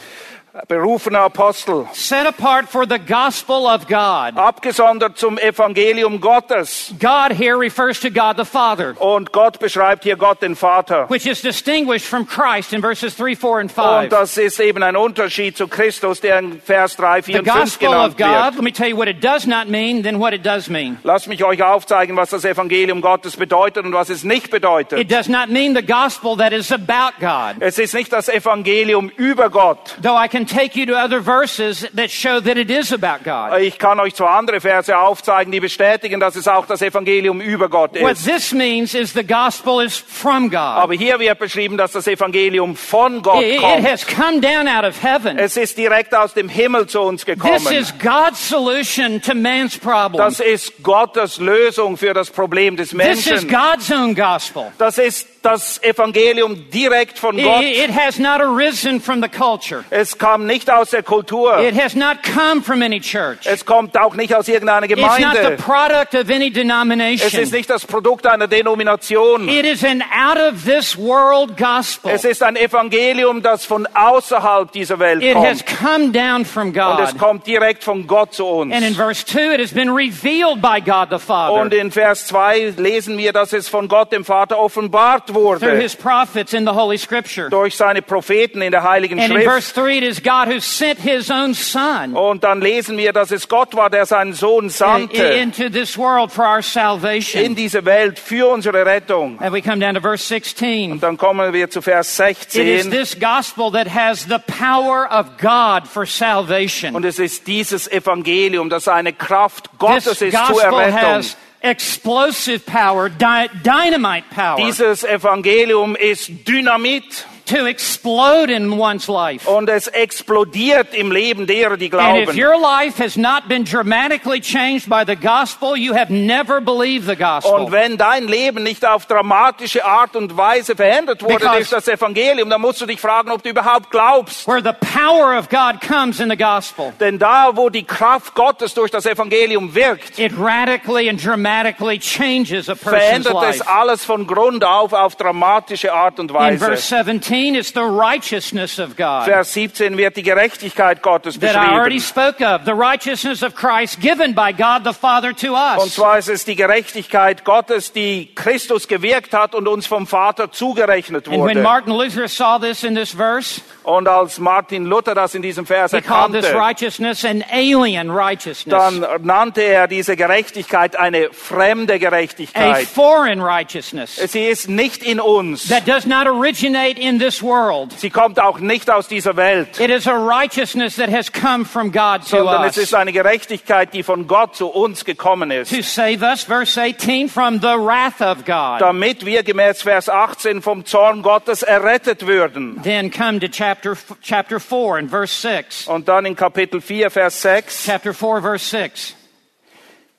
[0.68, 4.38] berufener Apostel, set apart for the gospel of God.
[4.38, 6.94] abgesondert zum Evangelium Gottes.
[7.00, 11.08] God here refers to God the Father, Und Gott beschreibt hier Gott den Vater.
[11.10, 14.04] which is distinguished from Christ in verses 3, 4, and 5.
[14.04, 17.46] Und das ist eben ein Unterschied zu Christus, der in Vers 3, 4 The und
[17.52, 18.56] 5 gospel of genannt God, wird.
[18.56, 21.00] let me tell you what it does not mean, then what it does mean.
[21.04, 25.00] Lasst mich euch aufzeigen, was das Evangelium Gottes bedeutet und was es nicht bedeutet.
[25.00, 27.56] It does not mean the gospel that is about God.
[27.60, 29.96] Es ist nicht das Evangelium über Gott.
[30.04, 33.60] Though I can take you to other verses that show that it is about God.
[33.62, 37.70] Ich kann euch zwar andere Verse aufzeigen, die bestätigen, dass es auch das Evangelium über
[37.70, 38.26] Gott What ist.
[38.26, 40.58] this means is the gospel is from God.
[40.60, 43.88] Aber hier wird beschrieben, dass das Evangelium von Gott It, it kommt.
[43.88, 45.38] has come down out of heaven.
[45.38, 47.74] Es ist direkt aus dem Himmel zu uns This gekommen.
[47.74, 50.18] is God's solution to man's problem.
[50.18, 53.50] Das ist Gottes Lösung für das Problem des This is Menschen.
[53.50, 54.72] God's own gospel.
[54.78, 57.64] Das ist das Evangelium direkt von It, Gott.
[57.64, 59.84] it has not arisen from the culture.
[59.90, 61.60] Es kam nicht aus der Kultur.
[61.60, 63.40] It has not come from any church.
[63.46, 65.58] Es kommt auch nicht aus irgendeiner It's not the Gemeinde.
[65.58, 67.42] product of any Es denomination.
[67.42, 69.48] ist nicht das Produkt einer Denomination.
[69.48, 72.12] It is an out of this world gospel.
[72.12, 75.80] Es ist ein Evangelium, das von außerhalb dieser Welt It has kommt.
[75.80, 77.20] come down from Und es God.
[77.20, 78.74] kommt direkt von Gott zu uns.
[78.74, 82.28] And in verse 2, it has been revealed by God the Und Father in Vers
[82.28, 85.82] 2 lesen wir, dass es von Gott dem Vater offenbart through wurde.
[85.82, 87.50] his prophets in the Holy Scripture.
[87.50, 89.78] Durch seine Propheten in der Heiligen And in verse Schrift.
[89.78, 93.48] 3, it is God who sent his own Son Und dann lesen wir, dass es
[93.48, 97.56] Gott war, der seinen Sohn sandte into this world for our in salvation.
[97.56, 99.40] diese Welt für unsere Rettung.
[99.40, 101.00] And we come down to verse 16.
[101.00, 102.92] Dann kommen wir zu Vers It is 16.
[102.92, 106.96] this gospel that has the power of God for salvation.
[106.96, 110.94] Und es ist dieses Evangelium, das eine Kraft Gottes This ist zur Errettung.
[111.02, 114.58] has explosive power, dy- dynamite power.
[114.58, 119.48] Dieses Evangelium ist Dynamit to explode in one's life.
[119.50, 122.38] und es explodiert im Leben derer, die And if glauben.
[122.40, 127.12] your life has not been dramatically changed by the gospel, you have never believed the
[127.14, 127.72] Und gospel.
[127.72, 132.50] wenn dein Leben nicht auf dramatische Art und Weise verändert wurde Because- durch das Evangelium,
[132.50, 134.48] dann musst du dich fragen, ob du überhaupt glaubst.
[134.48, 138.74] Where the power of God comes in the gospel, Denn da, wo die Kraft Gottes
[138.74, 143.70] durch das Evangelium wirkt, it radically and dramatically changes a person's verändert es life.
[143.70, 147.04] alles von Grund auf auf dramatische Art und In verse Weise.
[147.04, 151.96] 17, it's the righteousness of God Vers 17 wird die Gerechtigkeit Gottes that I already
[151.96, 152.36] beschrieben.
[152.36, 156.30] spoke of, the righteousness of Christ given by God the Father to Und zwar ist
[156.30, 161.58] es die Gerechtigkeit Gottes, die Christus gewirkt hat und uns vom Vater zugerechnet And when
[161.58, 161.62] wurde.
[161.62, 165.92] Martin Luther saw this in this verse, Und als Martin Luther das in diesem Vers
[165.92, 171.96] he called this erkannte, righteousness an alien righteousness, dann nannte er diese Gerechtigkeit eine fremde
[171.96, 172.88] a Gerechtigkeit.
[172.88, 175.68] foreign righteousness Sie ist nicht in uns.
[175.68, 177.92] that does not originate in this world.
[177.98, 181.92] Sie kommt auch nicht aus dieser Welt, It is a righteousness that has come from
[181.92, 185.72] God to sondern es us ist eine Gerechtigkeit, die von Gott zu uns gekommen ist.
[185.74, 188.82] to save us, verse 18, from the wrath of God.
[188.82, 192.82] damit wir gemäß Vers 18 vom Zorn Gottes errettet würden.
[192.84, 195.88] Then come to chapter, chapter 4 and verse 6.
[195.88, 197.86] Und dann in Kapitel 4, Vers 6.
[197.86, 199.16] Chapter 4, verse 6.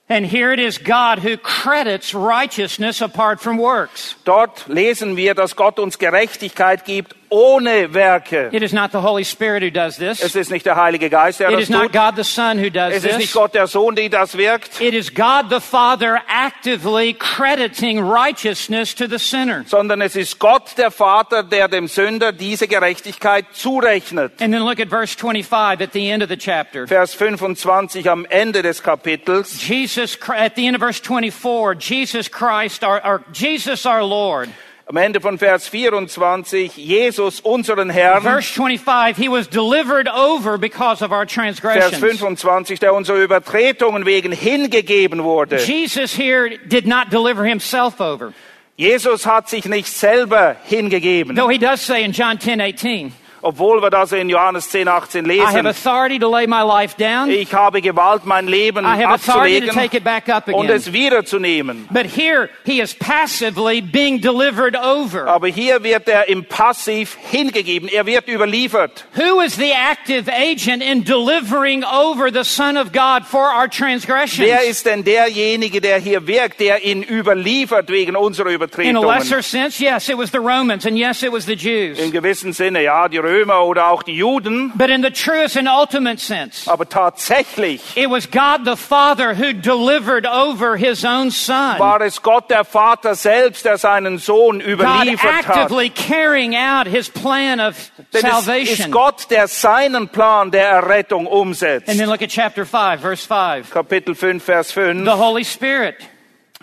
[0.06, 4.16] And here it is God who credits righteousness apart from works.
[4.24, 8.50] Dort lesen wir, dass Gott uns Gerechtigkeit gibt ohne Werke.
[8.52, 10.34] It is not the Holy Spirit who does Es this.
[10.36, 11.92] ist nicht der Heilige Geist, der It das is not tut.
[11.92, 13.32] God the Son who does Es ist nicht.
[13.32, 19.06] Gott der Sohn, der das wirkt, It is God the Father actively crediting righteousness to
[19.08, 19.64] the sinner.
[19.66, 24.40] sondern es ist Gott der Vater, der dem Sünder diese Gerechtigkeit zurechnet.
[24.40, 26.86] And then look at verse 25 at the end of the chapter.
[26.86, 29.60] Vers 25 am Ende des Kapitels.
[29.66, 34.48] Jesus, at the end of verse 24, Jesus Christ, our, our Jesus our Lord.
[34.94, 38.22] Am Ende von Vers 24, Jesus, unseren Herrn.
[38.22, 41.98] Verse 25, he was delivered over because of our Vers transgressions.
[41.98, 45.56] 25, der unsere Übertretungen wegen hingegeben wurde.
[45.56, 48.34] Jesus here did not deliver himself over.
[48.76, 51.34] Jesus hat sich nicht selber hingegeben.
[51.34, 53.12] Though he does say in John 10, 18,
[53.46, 55.66] Obwohl wir das in Johannes 10, 18 I have lesen.
[55.66, 57.28] authority to lay my life down.
[57.28, 60.76] Ich habe Gewalt, mein Leben I have authority to take it back up und again.
[60.76, 61.86] es wiederzunehmen.
[61.92, 65.26] But here he is passively being delivered over.
[65.28, 67.90] Aber hier wird er im Passiv hingegeben.
[67.90, 69.04] Er wird überliefert.
[69.14, 74.48] Who is the active agent in delivering over the Son of God for our transgressions?
[74.48, 79.04] Wer ist denn derjenige, der hier wirkt, der ihn überliefert wegen unserer In a Übertretungen?
[79.06, 81.98] lesser sense, yes, it was the Romans, and yes, it was the Jews.
[81.98, 84.72] Im gewissen Sinne, ja, die Römer oder auch die Juden.
[84.74, 89.52] But in the truest and ultimate sense, Aber tatsächlich it was God the Father who
[89.52, 91.78] delivered over his own Son.
[91.78, 95.56] war es Gott der Vater selbst, der seinen Sohn God überliefert hat.
[95.56, 97.74] actively carrying out his plan of
[98.12, 98.90] Denn es ist salvation.
[98.90, 101.88] Gott, der seinen Plan der Errettung umsetzt.
[101.88, 103.70] And then look at chapter 5, verse 5.
[103.70, 105.04] Kapitel 5, Vers 5.
[105.04, 105.96] The Holy Spirit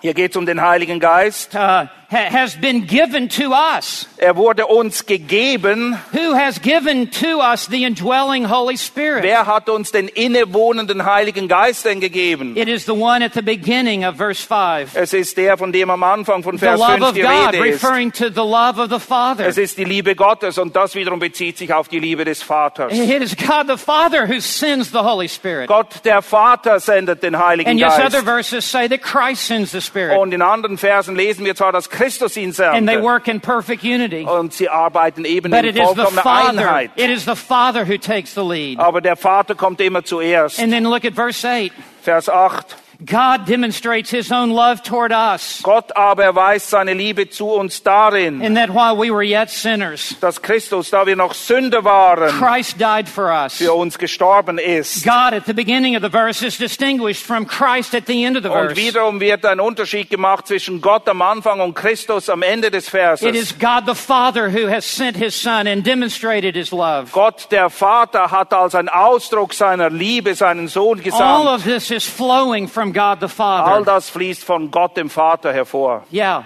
[0.01, 1.53] Hier geht es um den Heiligen Geist.
[1.53, 4.07] uh, has been given to us.
[4.17, 5.97] Er wurde uns gegeben.
[6.11, 9.23] Who has given to us the indwelling Holy Spirit?
[9.23, 12.55] Wer hat uns den innewohnenden Heiligen Geist denn gegeben?
[12.57, 14.95] It is the one at the beginning of verse 5.
[14.95, 17.67] Es ist der, von dem am Anfang von Vers love 5 of die God, Rede
[17.69, 17.83] ist.
[17.83, 19.47] referring to the love of the Father.
[19.47, 22.91] Es ist die Liebe Gottes und das wiederum bezieht sich auf die Liebe des Vaters.
[22.93, 25.67] It is God the Father who sends the Holy Spirit.
[25.67, 28.25] Gott, der Vater, sendet den Heiligen And yes, other Geist.
[28.25, 30.17] verses say that Christ sends the Spirit.
[30.17, 33.03] Und in anderen Versen lesen wir zwar, dass Christus ihn And they sandte.
[33.03, 34.23] work in perfect unity.
[34.25, 36.59] Und sie arbeiten eben But in vollkommener Father.
[36.73, 36.91] Einheit.
[36.95, 38.79] It is the Father who takes the lead.
[38.79, 40.59] Aber der Vater kommt immer zuerst.
[40.59, 41.71] And then look at verse 8.
[42.01, 42.75] Vers 8.
[43.03, 45.61] God demonstrates his own love toward us.
[45.63, 50.15] Gott aber erweist seine Liebe zu uns darin, In that while we were yet sinners,
[50.21, 53.55] dass Christus, da wir noch Sünder waren, Christ died for us.
[53.55, 55.03] für uns gestorben ist.
[55.03, 58.43] God at the beginning of the verse is distinguished from Christ at the end of
[58.43, 58.75] the Und verse.
[58.75, 62.91] wiederum wird ein Unterschied gemacht zwischen Gott am Anfang und Christus am Ende des It
[62.91, 63.35] Verses.
[63.35, 67.11] is God the Father who has sent his Son and demonstrated his love.
[67.11, 71.47] Gott, der Vater, hat als ein Ausdruck seiner Liebe seinen Sohn All gesandt.
[71.47, 73.71] of this is flowing from God the Father.
[73.71, 76.03] All das fließt von Gott, dem Vater, hervor.
[76.11, 76.43] Yeah.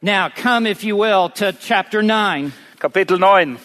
[0.00, 2.52] Now, come, if you will, to chapter 9.
[2.78, 3.58] Kapitel 9,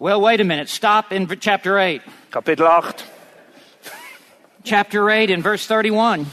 [0.00, 0.68] Well, wait a minute.
[0.68, 2.02] Stop in chapter 8.
[2.32, 3.04] Kapitel 8,
[4.64, 6.26] Chapter 8 in verse 31.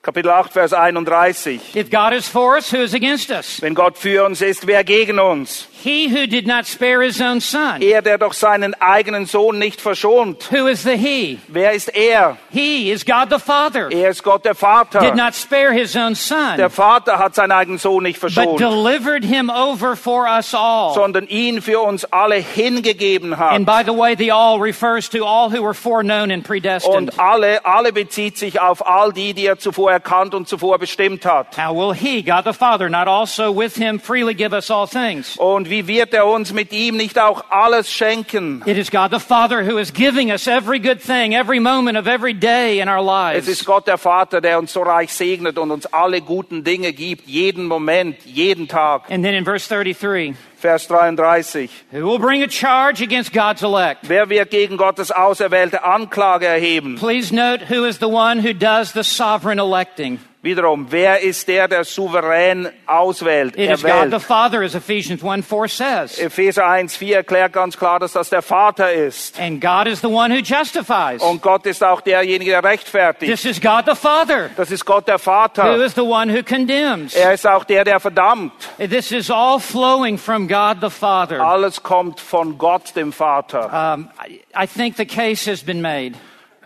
[0.00, 1.74] Kapitel 8, Vers 31.
[1.74, 3.60] If God is for us, who is against us?
[3.60, 5.66] Wenn Gott für uns ist, wer gegen uns?
[5.80, 7.82] He who did not spare his own son.
[7.82, 10.50] Er, der doch seinen eigenen Sohn nicht verschont.
[10.52, 11.38] Who is the he?
[11.48, 12.36] Wer ist er?
[12.50, 13.88] He is God the Father.
[13.92, 15.14] Er ist Gott der Did Vater.
[15.14, 19.24] not spare his own Der son, Vater hat seinen eigenen Sohn nicht but verschont, delivered
[19.24, 20.94] him over for us all.
[20.94, 23.84] sondern ihn für uns alle hingegeben And hat.
[23.86, 26.96] by the way, the all refers to all who were foreknown and predestined.
[26.96, 31.24] Und alle, alle bezieht sich auf all die, die er zuvor erkannt und zuvor bestimmt
[31.24, 31.56] hat.
[31.56, 35.36] How will he, God the Father, not also with him freely give us all things?
[35.36, 38.62] Und wie wird er uns mit ihm nicht auch alles schenken?
[38.66, 42.06] It is God the Father who is giving us every good thing, every moment of
[42.06, 42.98] every day in our
[43.32, 43.64] Es ist lives.
[43.64, 47.66] Gott der Vater, der uns so reich segnet und uns alle guten Dinge gibt, jeden
[47.66, 49.10] Moment, jeden Tag.
[49.10, 51.70] And then in verse 33, Vers 33.
[51.92, 54.08] who will bring a charge against God's elect?
[54.08, 56.96] Wer wird gegen Gottes auserwählte Anklage erheben?
[56.96, 60.18] Please note who is the one who does the sovereign electing.
[60.48, 64.18] Wiederum, wer ist der, der souverän auswählt, It is God the?
[64.18, 66.18] Father, as Ephesians 1 4 says.
[66.18, 69.38] Epheser 1,4 erklärt ganz klar, dass das der Vater ist.
[69.38, 71.20] And God is the one who justifies.
[71.22, 73.30] Und Gott ist auch derjenige, der rechtfertigt.
[73.30, 75.84] This is God the Father, Das ist Gott der who Vater.
[75.84, 77.14] is the one who condemns.
[77.14, 78.52] Er ist auch der, der verdammt.
[78.78, 81.40] This is all flowing from God the Father.
[81.40, 83.94] Alles kommt von Gott, dem Vater.
[83.94, 86.12] Um, I, I think the case has been made.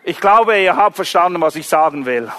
[0.05, 2.31] Ich glaube, ihr habt verstanden, was ich sagen will.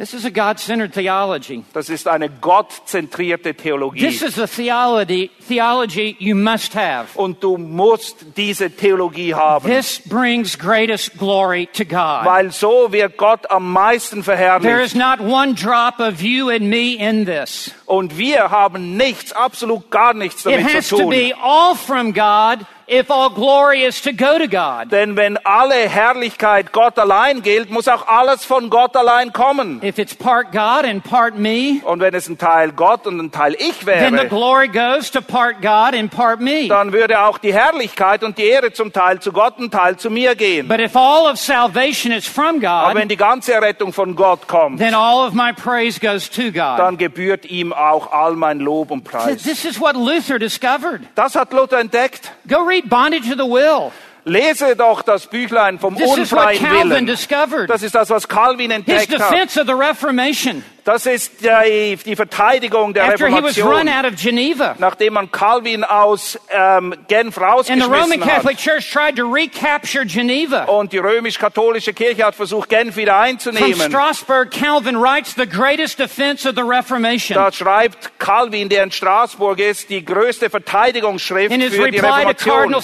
[0.00, 1.62] This is a God centered theology.
[1.74, 4.00] Das ist eine gottzentrierte Theologie.
[4.00, 7.08] This is a theology, theology you must have.
[7.16, 9.68] Und du musst diese Theologie haben.
[9.68, 12.24] This brings greatest glory to God.
[12.24, 14.86] Weil so wird Gott am meisten There verherrlicht.
[14.86, 17.70] is not one drop of you and me in this.
[17.84, 21.10] Und wir haben nichts, absolut gar nichts It damit has zu to tun.
[21.10, 24.90] be all from God if all glory is to go to God.
[24.90, 29.80] Denn wenn alle Herrlichkeit Gott allein gilt, muss auch alles von Gott allein kommen.
[29.82, 33.30] If it's part God and part me, Und wenn es ein Teil Gott und ein
[33.30, 36.68] Teil ich then the wäre, glory goes to part God and part me.
[36.68, 40.10] dann würde auch die Herrlichkeit und die Ehre zum Teil zu Gott und Teil zu
[40.10, 40.66] mir gehen.
[40.68, 44.48] But if all of salvation is from Aber wenn God, die ganze Errettung von Gott
[44.48, 46.78] kommt, then all of my praise goes to God.
[46.78, 49.42] dann gebührt ihm auch all mein Lob und Preis.
[49.42, 51.02] This is what Luther discovered.
[51.14, 52.32] Das hat Luther entdeckt.
[52.48, 53.92] Go read Bondage of the Will.
[54.24, 57.06] Lese doch das Büchlein vom This unfreien Willen.
[57.06, 57.68] discovered.
[57.70, 59.30] Das ist das, was Calvin His entdeckt hat.
[59.32, 63.88] defense of the Reformation Das ist die, die Verteidigung der after he was run Reformation.
[63.88, 64.74] out of Geneva.
[64.78, 68.64] Nachdem man Calvin aus ähm, Genf And the Roman rausgeschmissen Catholic hat.
[68.64, 70.64] Church tried to recapture Geneva.
[70.64, 73.80] Und die römisch-katholische Kirche hat versucht, Genf wieder From einzunehmen.
[73.80, 77.34] Strasbourg, Calvin writes the greatest defense of the Reformation.
[77.36, 82.74] Da schreibt Calvin, der in Straßburg ist, die größte Verteidigungsschrift für die Reformation.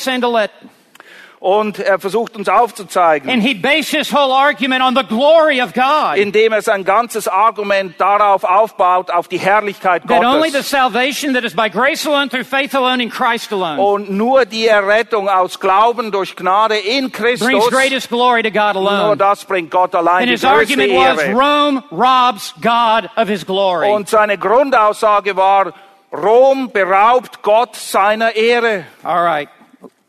[1.47, 5.73] Und er versucht uns aufzuzeigen, And he based his whole argument on the glory of
[5.75, 6.17] God.
[6.17, 10.71] indem er sein ganzes Argument darauf aufbaut, auf die Herrlichkeit That only the Gottes.
[10.71, 14.67] salvation that is by grace alone, through faith alone, in Christ alone, Und nur die
[14.67, 19.17] Errettung aus Glauben durch Gnade in brings Christus, greatest glory to God nur alone.
[19.17, 21.33] das bringt Gott allein And die his größte argument was Ehre.
[21.33, 23.89] Rome robs God of his glory.
[23.89, 25.73] Und seine Grundaussage war,
[26.13, 28.85] Rom beraubt Gott seiner Ehre.
[29.05, 29.49] All right.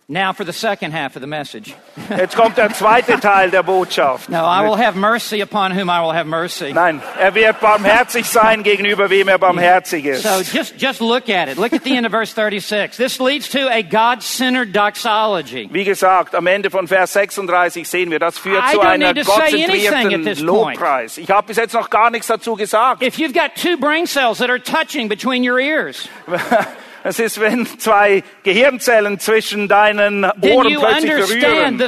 [0.10, 1.76] Now for the second half of the message.
[2.10, 4.30] Jetzt kommt der zweite Teil der Botschaft.
[4.30, 6.72] No, I will have mercy upon whom I will have mercy.
[6.72, 10.24] Nein, er wird barmherzig sein gegenüber wem er barmherzig ist.
[10.24, 11.58] So just, just look at it.
[11.58, 12.96] Look at the end of verse 36.
[12.96, 15.68] This leads to a God-centered doxology.
[15.74, 19.14] Wie gesagt, am Ende von Vers 36 sehen wir, das führt I zu don't einer
[19.14, 20.46] need to say anything at gottzentrierten.
[20.46, 21.18] Lobpreis.
[21.18, 23.02] Ich habe bis jetzt noch gar nichts dazu gesagt.
[23.04, 26.08] If you've got two brain cells that are touching between your ears,
[27.04, 31.80] Es ist, wenn zwei Gehirnzellen zwischen deinen Ohren you plötzlich understand berühren.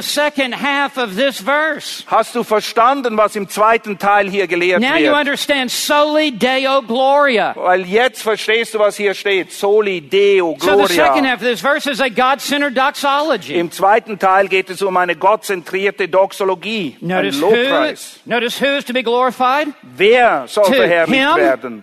[2.06, 5.16] Hast du verstanden, was im zweiten Teil hier gelehrt Now you wird?
[5.18, 7.54] understand soli deo gloria.
[7.56, 9.52] Weil jetzt verstehst du, was hier steht.
[9.52, 11.30] Soli Deo So the second Gloria.
[11.30, 13.54] half of this verse is a God-centered doxology.
[13.54, 18.20] Im zweiten Teil geht es um eine gottzentrierte Doxologie, ein Notice who, Lobpreis.
[18.24, 19.68] notice who is to be glorified?
[19.82, 21.36] Wer soll To verherrlicht him?
[21.36, 21.82] werden?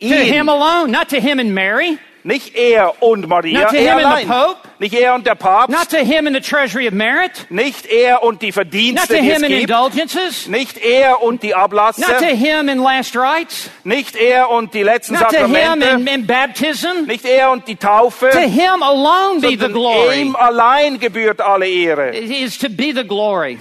[0.00, 3.76] To him Ihn, alone, not to him and Mary, nicht er und Maria, Not to
[3.76, 4.28] er him and the allein.
[4.28, 4.68] Pope?
[4.78, 8.22] Nicht er und der Papst, not to him in the treasury of merit, nicht er
[8.22, 11.54] und die not Verdienste, to die es him in gibt, indulgences, nicht er und die
[11.54, 15.54] Ablasse, not to him in last rites, nicht er und die letzten not to him
[15.54, 17.06] in, Sakramente, in baptism.
[17.06, 20.20] nicht er und die Taufe, To him alone be the sondern glory.
[20.22, 22.10] ihm allein gebührt alle Ehre.
[22.16, 23.58] It is to be the glory.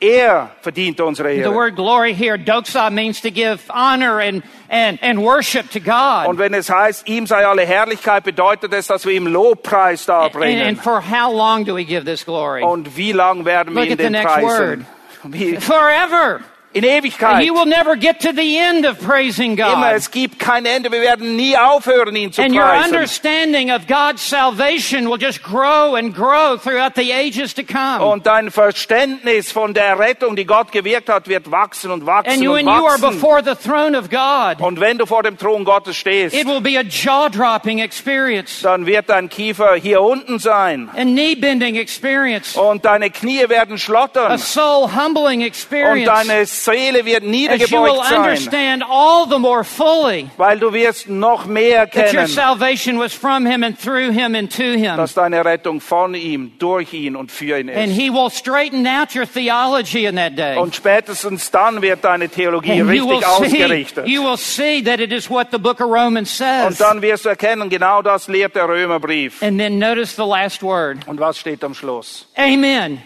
[0.00, 1.54] Er verdient unsere The Ehre.
[1.54, 6.38] word glory here, doxa, means to give honor and, and, and worship to Und God.
[6.38, 10.34] wenn es heißt, ihm sei alle Herrlichkeit, bedeutet es, dass wir ihm Lobpreis And, and
[10.34, 10.76] darbringen.
[10.76, 12.62] for how long do we give this glory?
[12.62, 14.80] Und wie lang werden wir Look at the den next word.
[14.80, 14.86] preisen?
[15.24, 16.40] Wie, Forever.
[16.76, 17.44] In And Ewigkeit.
[17.44, 19.96] you will never get to the end of praising Immer, God.
[19.96, 20.90] es gibt kein Ende.
[20.92, 22.94] Wir werden nie aufhören, ihn zu And your preisen.
[22.94, 28.04] understanding of God's salvation will just grow and grow throughout the ages to come.
[28.04, 32.42] Und dein Verständnis von der Rettung, die Gott gewirkt hat, wird wachsen und And wachsen
[32.42, 33.10] you, und when you are wachsen.
[33.20, 36.60] before the throne of God, Und wenn du vor dem Thron Gottes stehst, it will
[36.60, 40.88] be a jaw-dropping experience, dann wird dein Kiefer hier unten sein.
[40.96, 44.38] a knee-bending experience, Und deine Knie werden a schlottern.
[44.38, 46.04] soul-humbling Und experience.
[46.06, 48.18] deine Seele wird As you will niedergebeugt sein.
[48.18, 53.14] understand all the more fully Weil du wirst noch mehr that your kennen, salvation was
[53.14, 54.96] from Him and through Him and to Him.
[54.96, 57.96] dass deine Rettung von ihm, durch ihn und für ihn And ist.
[57.98, 60.56] He will straighten out your theology in that day.
[60.58, 64.06] Und spätestens dann wird deine Theologie And richtig ausgerichtet.
[64.06, 66.66] you will see that it is what the book of Romans says.
[66.66, 69.42] Und dann wirst du erkennen, genau das lehrt der Römerbrief.
[69.42, 70.98] And then notice the last word.
[71.06, 72.28] Und was steht am Schluss?
[72.36, 73.02] Amen.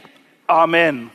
[0.47, 1.11] Amen.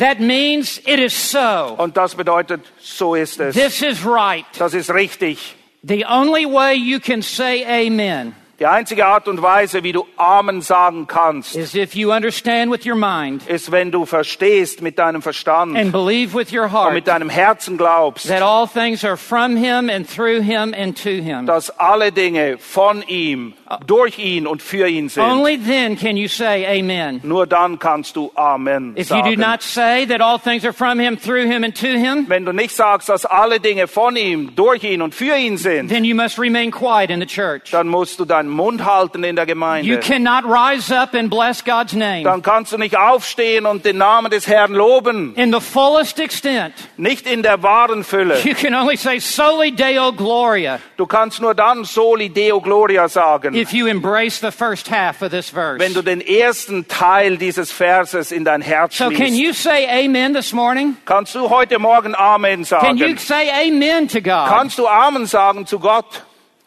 [0.00, 1.76] That means it is so.
[1.76, 3.54] Und das bedeutet, so ist es.
[3.54, 4.46] This is right.
[4.58, 5.54] Das ist richtig.
[5.82, 10.60] The only way you can say amen Die einzige Art und Weise, wie du Amen
[10.60, 15.22] sagen kannst, is if you understand with your mind ist, wenn du verstehst mit deinem
[15.22, 19.16] Verstand and believe with your und heart mit deinem Herzen glaubst, that all things are
[19.16, 21.46] from him and through him and to him.
[21.46, 23.54] dass alle Dinge von ihm,
[23.86, 25.22] durch ihn und für ihn sind.
[25.22, 27.20] Only then can you say amen.
[27.22, 29.40] Nur dann kannst du Amen If you do sagen.
[29.40, 32.52] not say that all things are from him, through him, and to him, Wenn du
[32.52, 36.14] nicht sagst, dass alle Dinge von ihm, durch ihn und für ihn sind, then you
[36.16, 37.70] must remain quiet in the church.
[37.70, 40.00] dann musst du deinen Mund halten in der You Gemeinde.
[40.00, 44.30] cannot rise up and bless God's name Dann kannst du nicht aufstehen und den Namen
[44.30, 45.34] des Herrn loben.
[45.36, 46.74] in the fullest extent.
[46.96, 48.38] Nicht in der wahren Fülle.
[48.44, 53.54] You can only say soli deo gloria Du kannst nur dann Soli Deo Gloria sagen,
[53.60, 55.78] if you embrace the first half of this verse.
[55.80, 60.32] wenn du den ersten Teil dieses Verses in dein Herz So can you say amen
[60.34, 60.96] this morning?
[61.04, 63.18] Kannst du heute Morgen Amen Can you sagen?
[63.18, 64.48] say amen to God?
[64.48, 66.22] Kannst du Amen sagen zu Gott?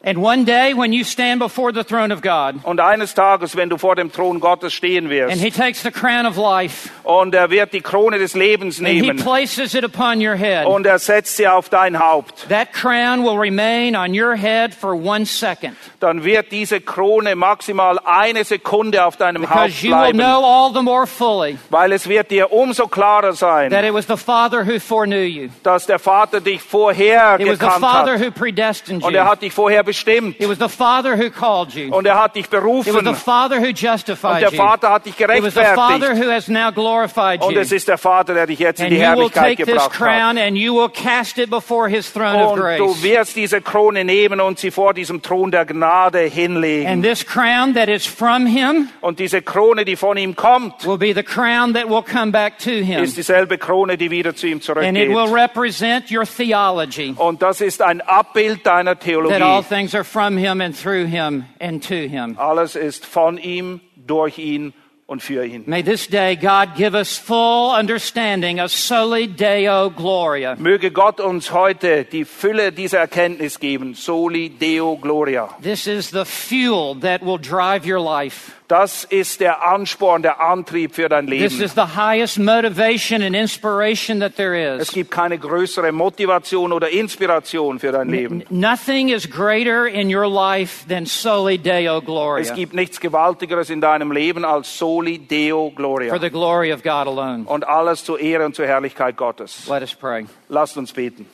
[0.06, 3.70] And one day when you stand before the throne of God Und eines Tages, wenn
[3.70, 7.34] du vor dem Thron Gottes stehen and wirst he takes the crown of life und
[7.34, 10.86] er wird die Krone des Lebens and he nehmen places it upon your head, und
[10.86, 15.26] er setzt sie auf dein Haupt, that crown will remain on your head for one
[15.26, 20.18] second dann wird diese Krone maximal eine Sekunde auf deinem Haupt because you will bleiben,
[20.18, 24.06] know all the more fully weil es wird dir umso klarer that sein, it was
[24.08, 25.50] the Father who foreknew you.
[25.64, 29.24] dass der Vater dich vorher It was the gekannt Father hat who predestined und er
[29.24, 29.30] you.
[29.30, 31.94] hat dich vorher bestimmt It was the Father who called you.
[31.94, 34.58] und er hat dich It was berufen the Father who und justified der you.
[34.58, 37.60] Vater hat dich It was the Father gerechtfertigt who has now glorified und you.
[37.60, 39.92] es ist der Vater, der dich jetzt in And die Herrlichkeit gebracht hat.
[39.94, 44.04] crown and you will cast it before his throne of Und du wirst diese Krone
[44.04, 46.88] nehmen und sie vor diesem Thron der Gnade hinlegen.
[46.90, 50.98] And this crown that is from him Und diese Krone, die von ihm kommt, will
[50.98, 53.04] be the crown that will come back to him.
[53.04, 55.34] ist dieselbe Krone, die wieder zu ihm And it will zurückgeht.
[55.36, 59.64] represent your theology Und das ist ein Abbild deiner that all Theologie.
[59.84, 62.38] Things are from him and through him and to him.
[62.40, 64.74] Alles ist von ihm, durch ihn
[65.08, 65.66] und für ihn.
[65.68, 70.56] May this day God give us full understanding of soli deo gloria.
[70.56, 73.94] Möge Gott uns heute die Fülle dieser Erkenntnis geben.
[73.94, 75.50] Soli Deo Gloria.
[75.62, 78.63] This is the fuel that will drive your life.
[78.74, 81.62] Das ist der Ansporn, der Antrieb für dein This Leben.
[81.64, 87.78] is the highest motivation and inspiration that there Es gibt keine größere Motivation oder Inspiration
[87.78, 88.44] für dein Leben.
[88.50, 92.56] Nothing is greater in your life than soli deo Es gloria.
[92.56, 96.18] gibt nichts Gewaltigeres in deinem Leben als Soli Deo For Gloria.
[96.18, 97.44] the glory of God alone.
[97.46, 99.68] Und alles zur Ehre und zur Herrlichkeit Gottes.
[99.70, 100.26] Let us pray.
[100.50, 101.28] Lasst uns beten.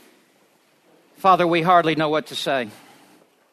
[1.18, 2.68] Father, we hardly know what to say.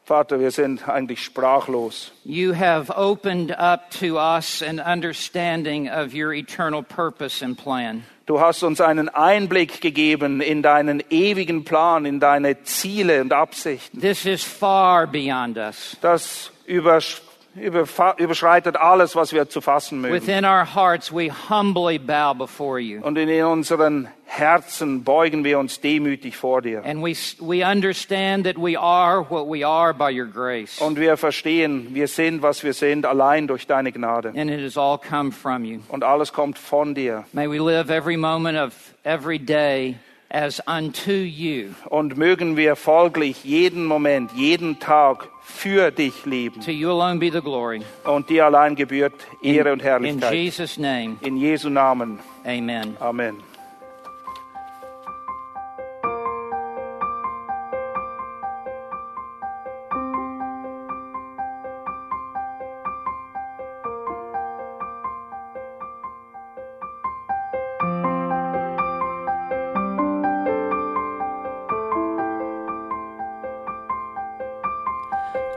[0.06, 2.12] Vater, wir sind eigentlich sprachlos.
[2.24, 8.04] You have opened up to us an understanding of your eternal purpose and plan.
[8.26, 14.00] Du hast uns einen Einblick gegeben in deinen ewigen Plan, in deine Ziele und Absichten.
[14.00, 15.96] This is far beyond us.
[16.00, 17.22] Das überfa-
[17.56, 20.14] überschreitet alles, was wir zu fassen mögen.
[20.14, 23.00] Within our hearts, we humbly bow before you.
[23.02, 26.84] Und in unseren Herzen beugen wir uns demütig vor dir.
[26.84, 30.80] And we, we understand that we are what we are by your grace.
[30.80, 34.28] Und wir verstehen, wir sind, was wir sind, allein durch deine Gnade.
[34.36, 35.80] And it has all come from you.
[35.88, 37.24] Und alles kommt von dir.
[37.32, 38.72] May we live every moment of
[39.04, 39.96] every day
[40.30, 41.70] as unto you.
[41.88, 46.60] Und mögen wir folglich jeden Moment, jeden Tag für dich leben.
[46.60, 47.82] To you alone be the glory.
[48.04, 50.32] Und dir allein gebührt Ehre und In Herrlichkeit.
[50.32, 52.18] Jesus' name, In Jesu Namen.
[52.44, 52.96] amen.
[53.00, 53.36] Amen.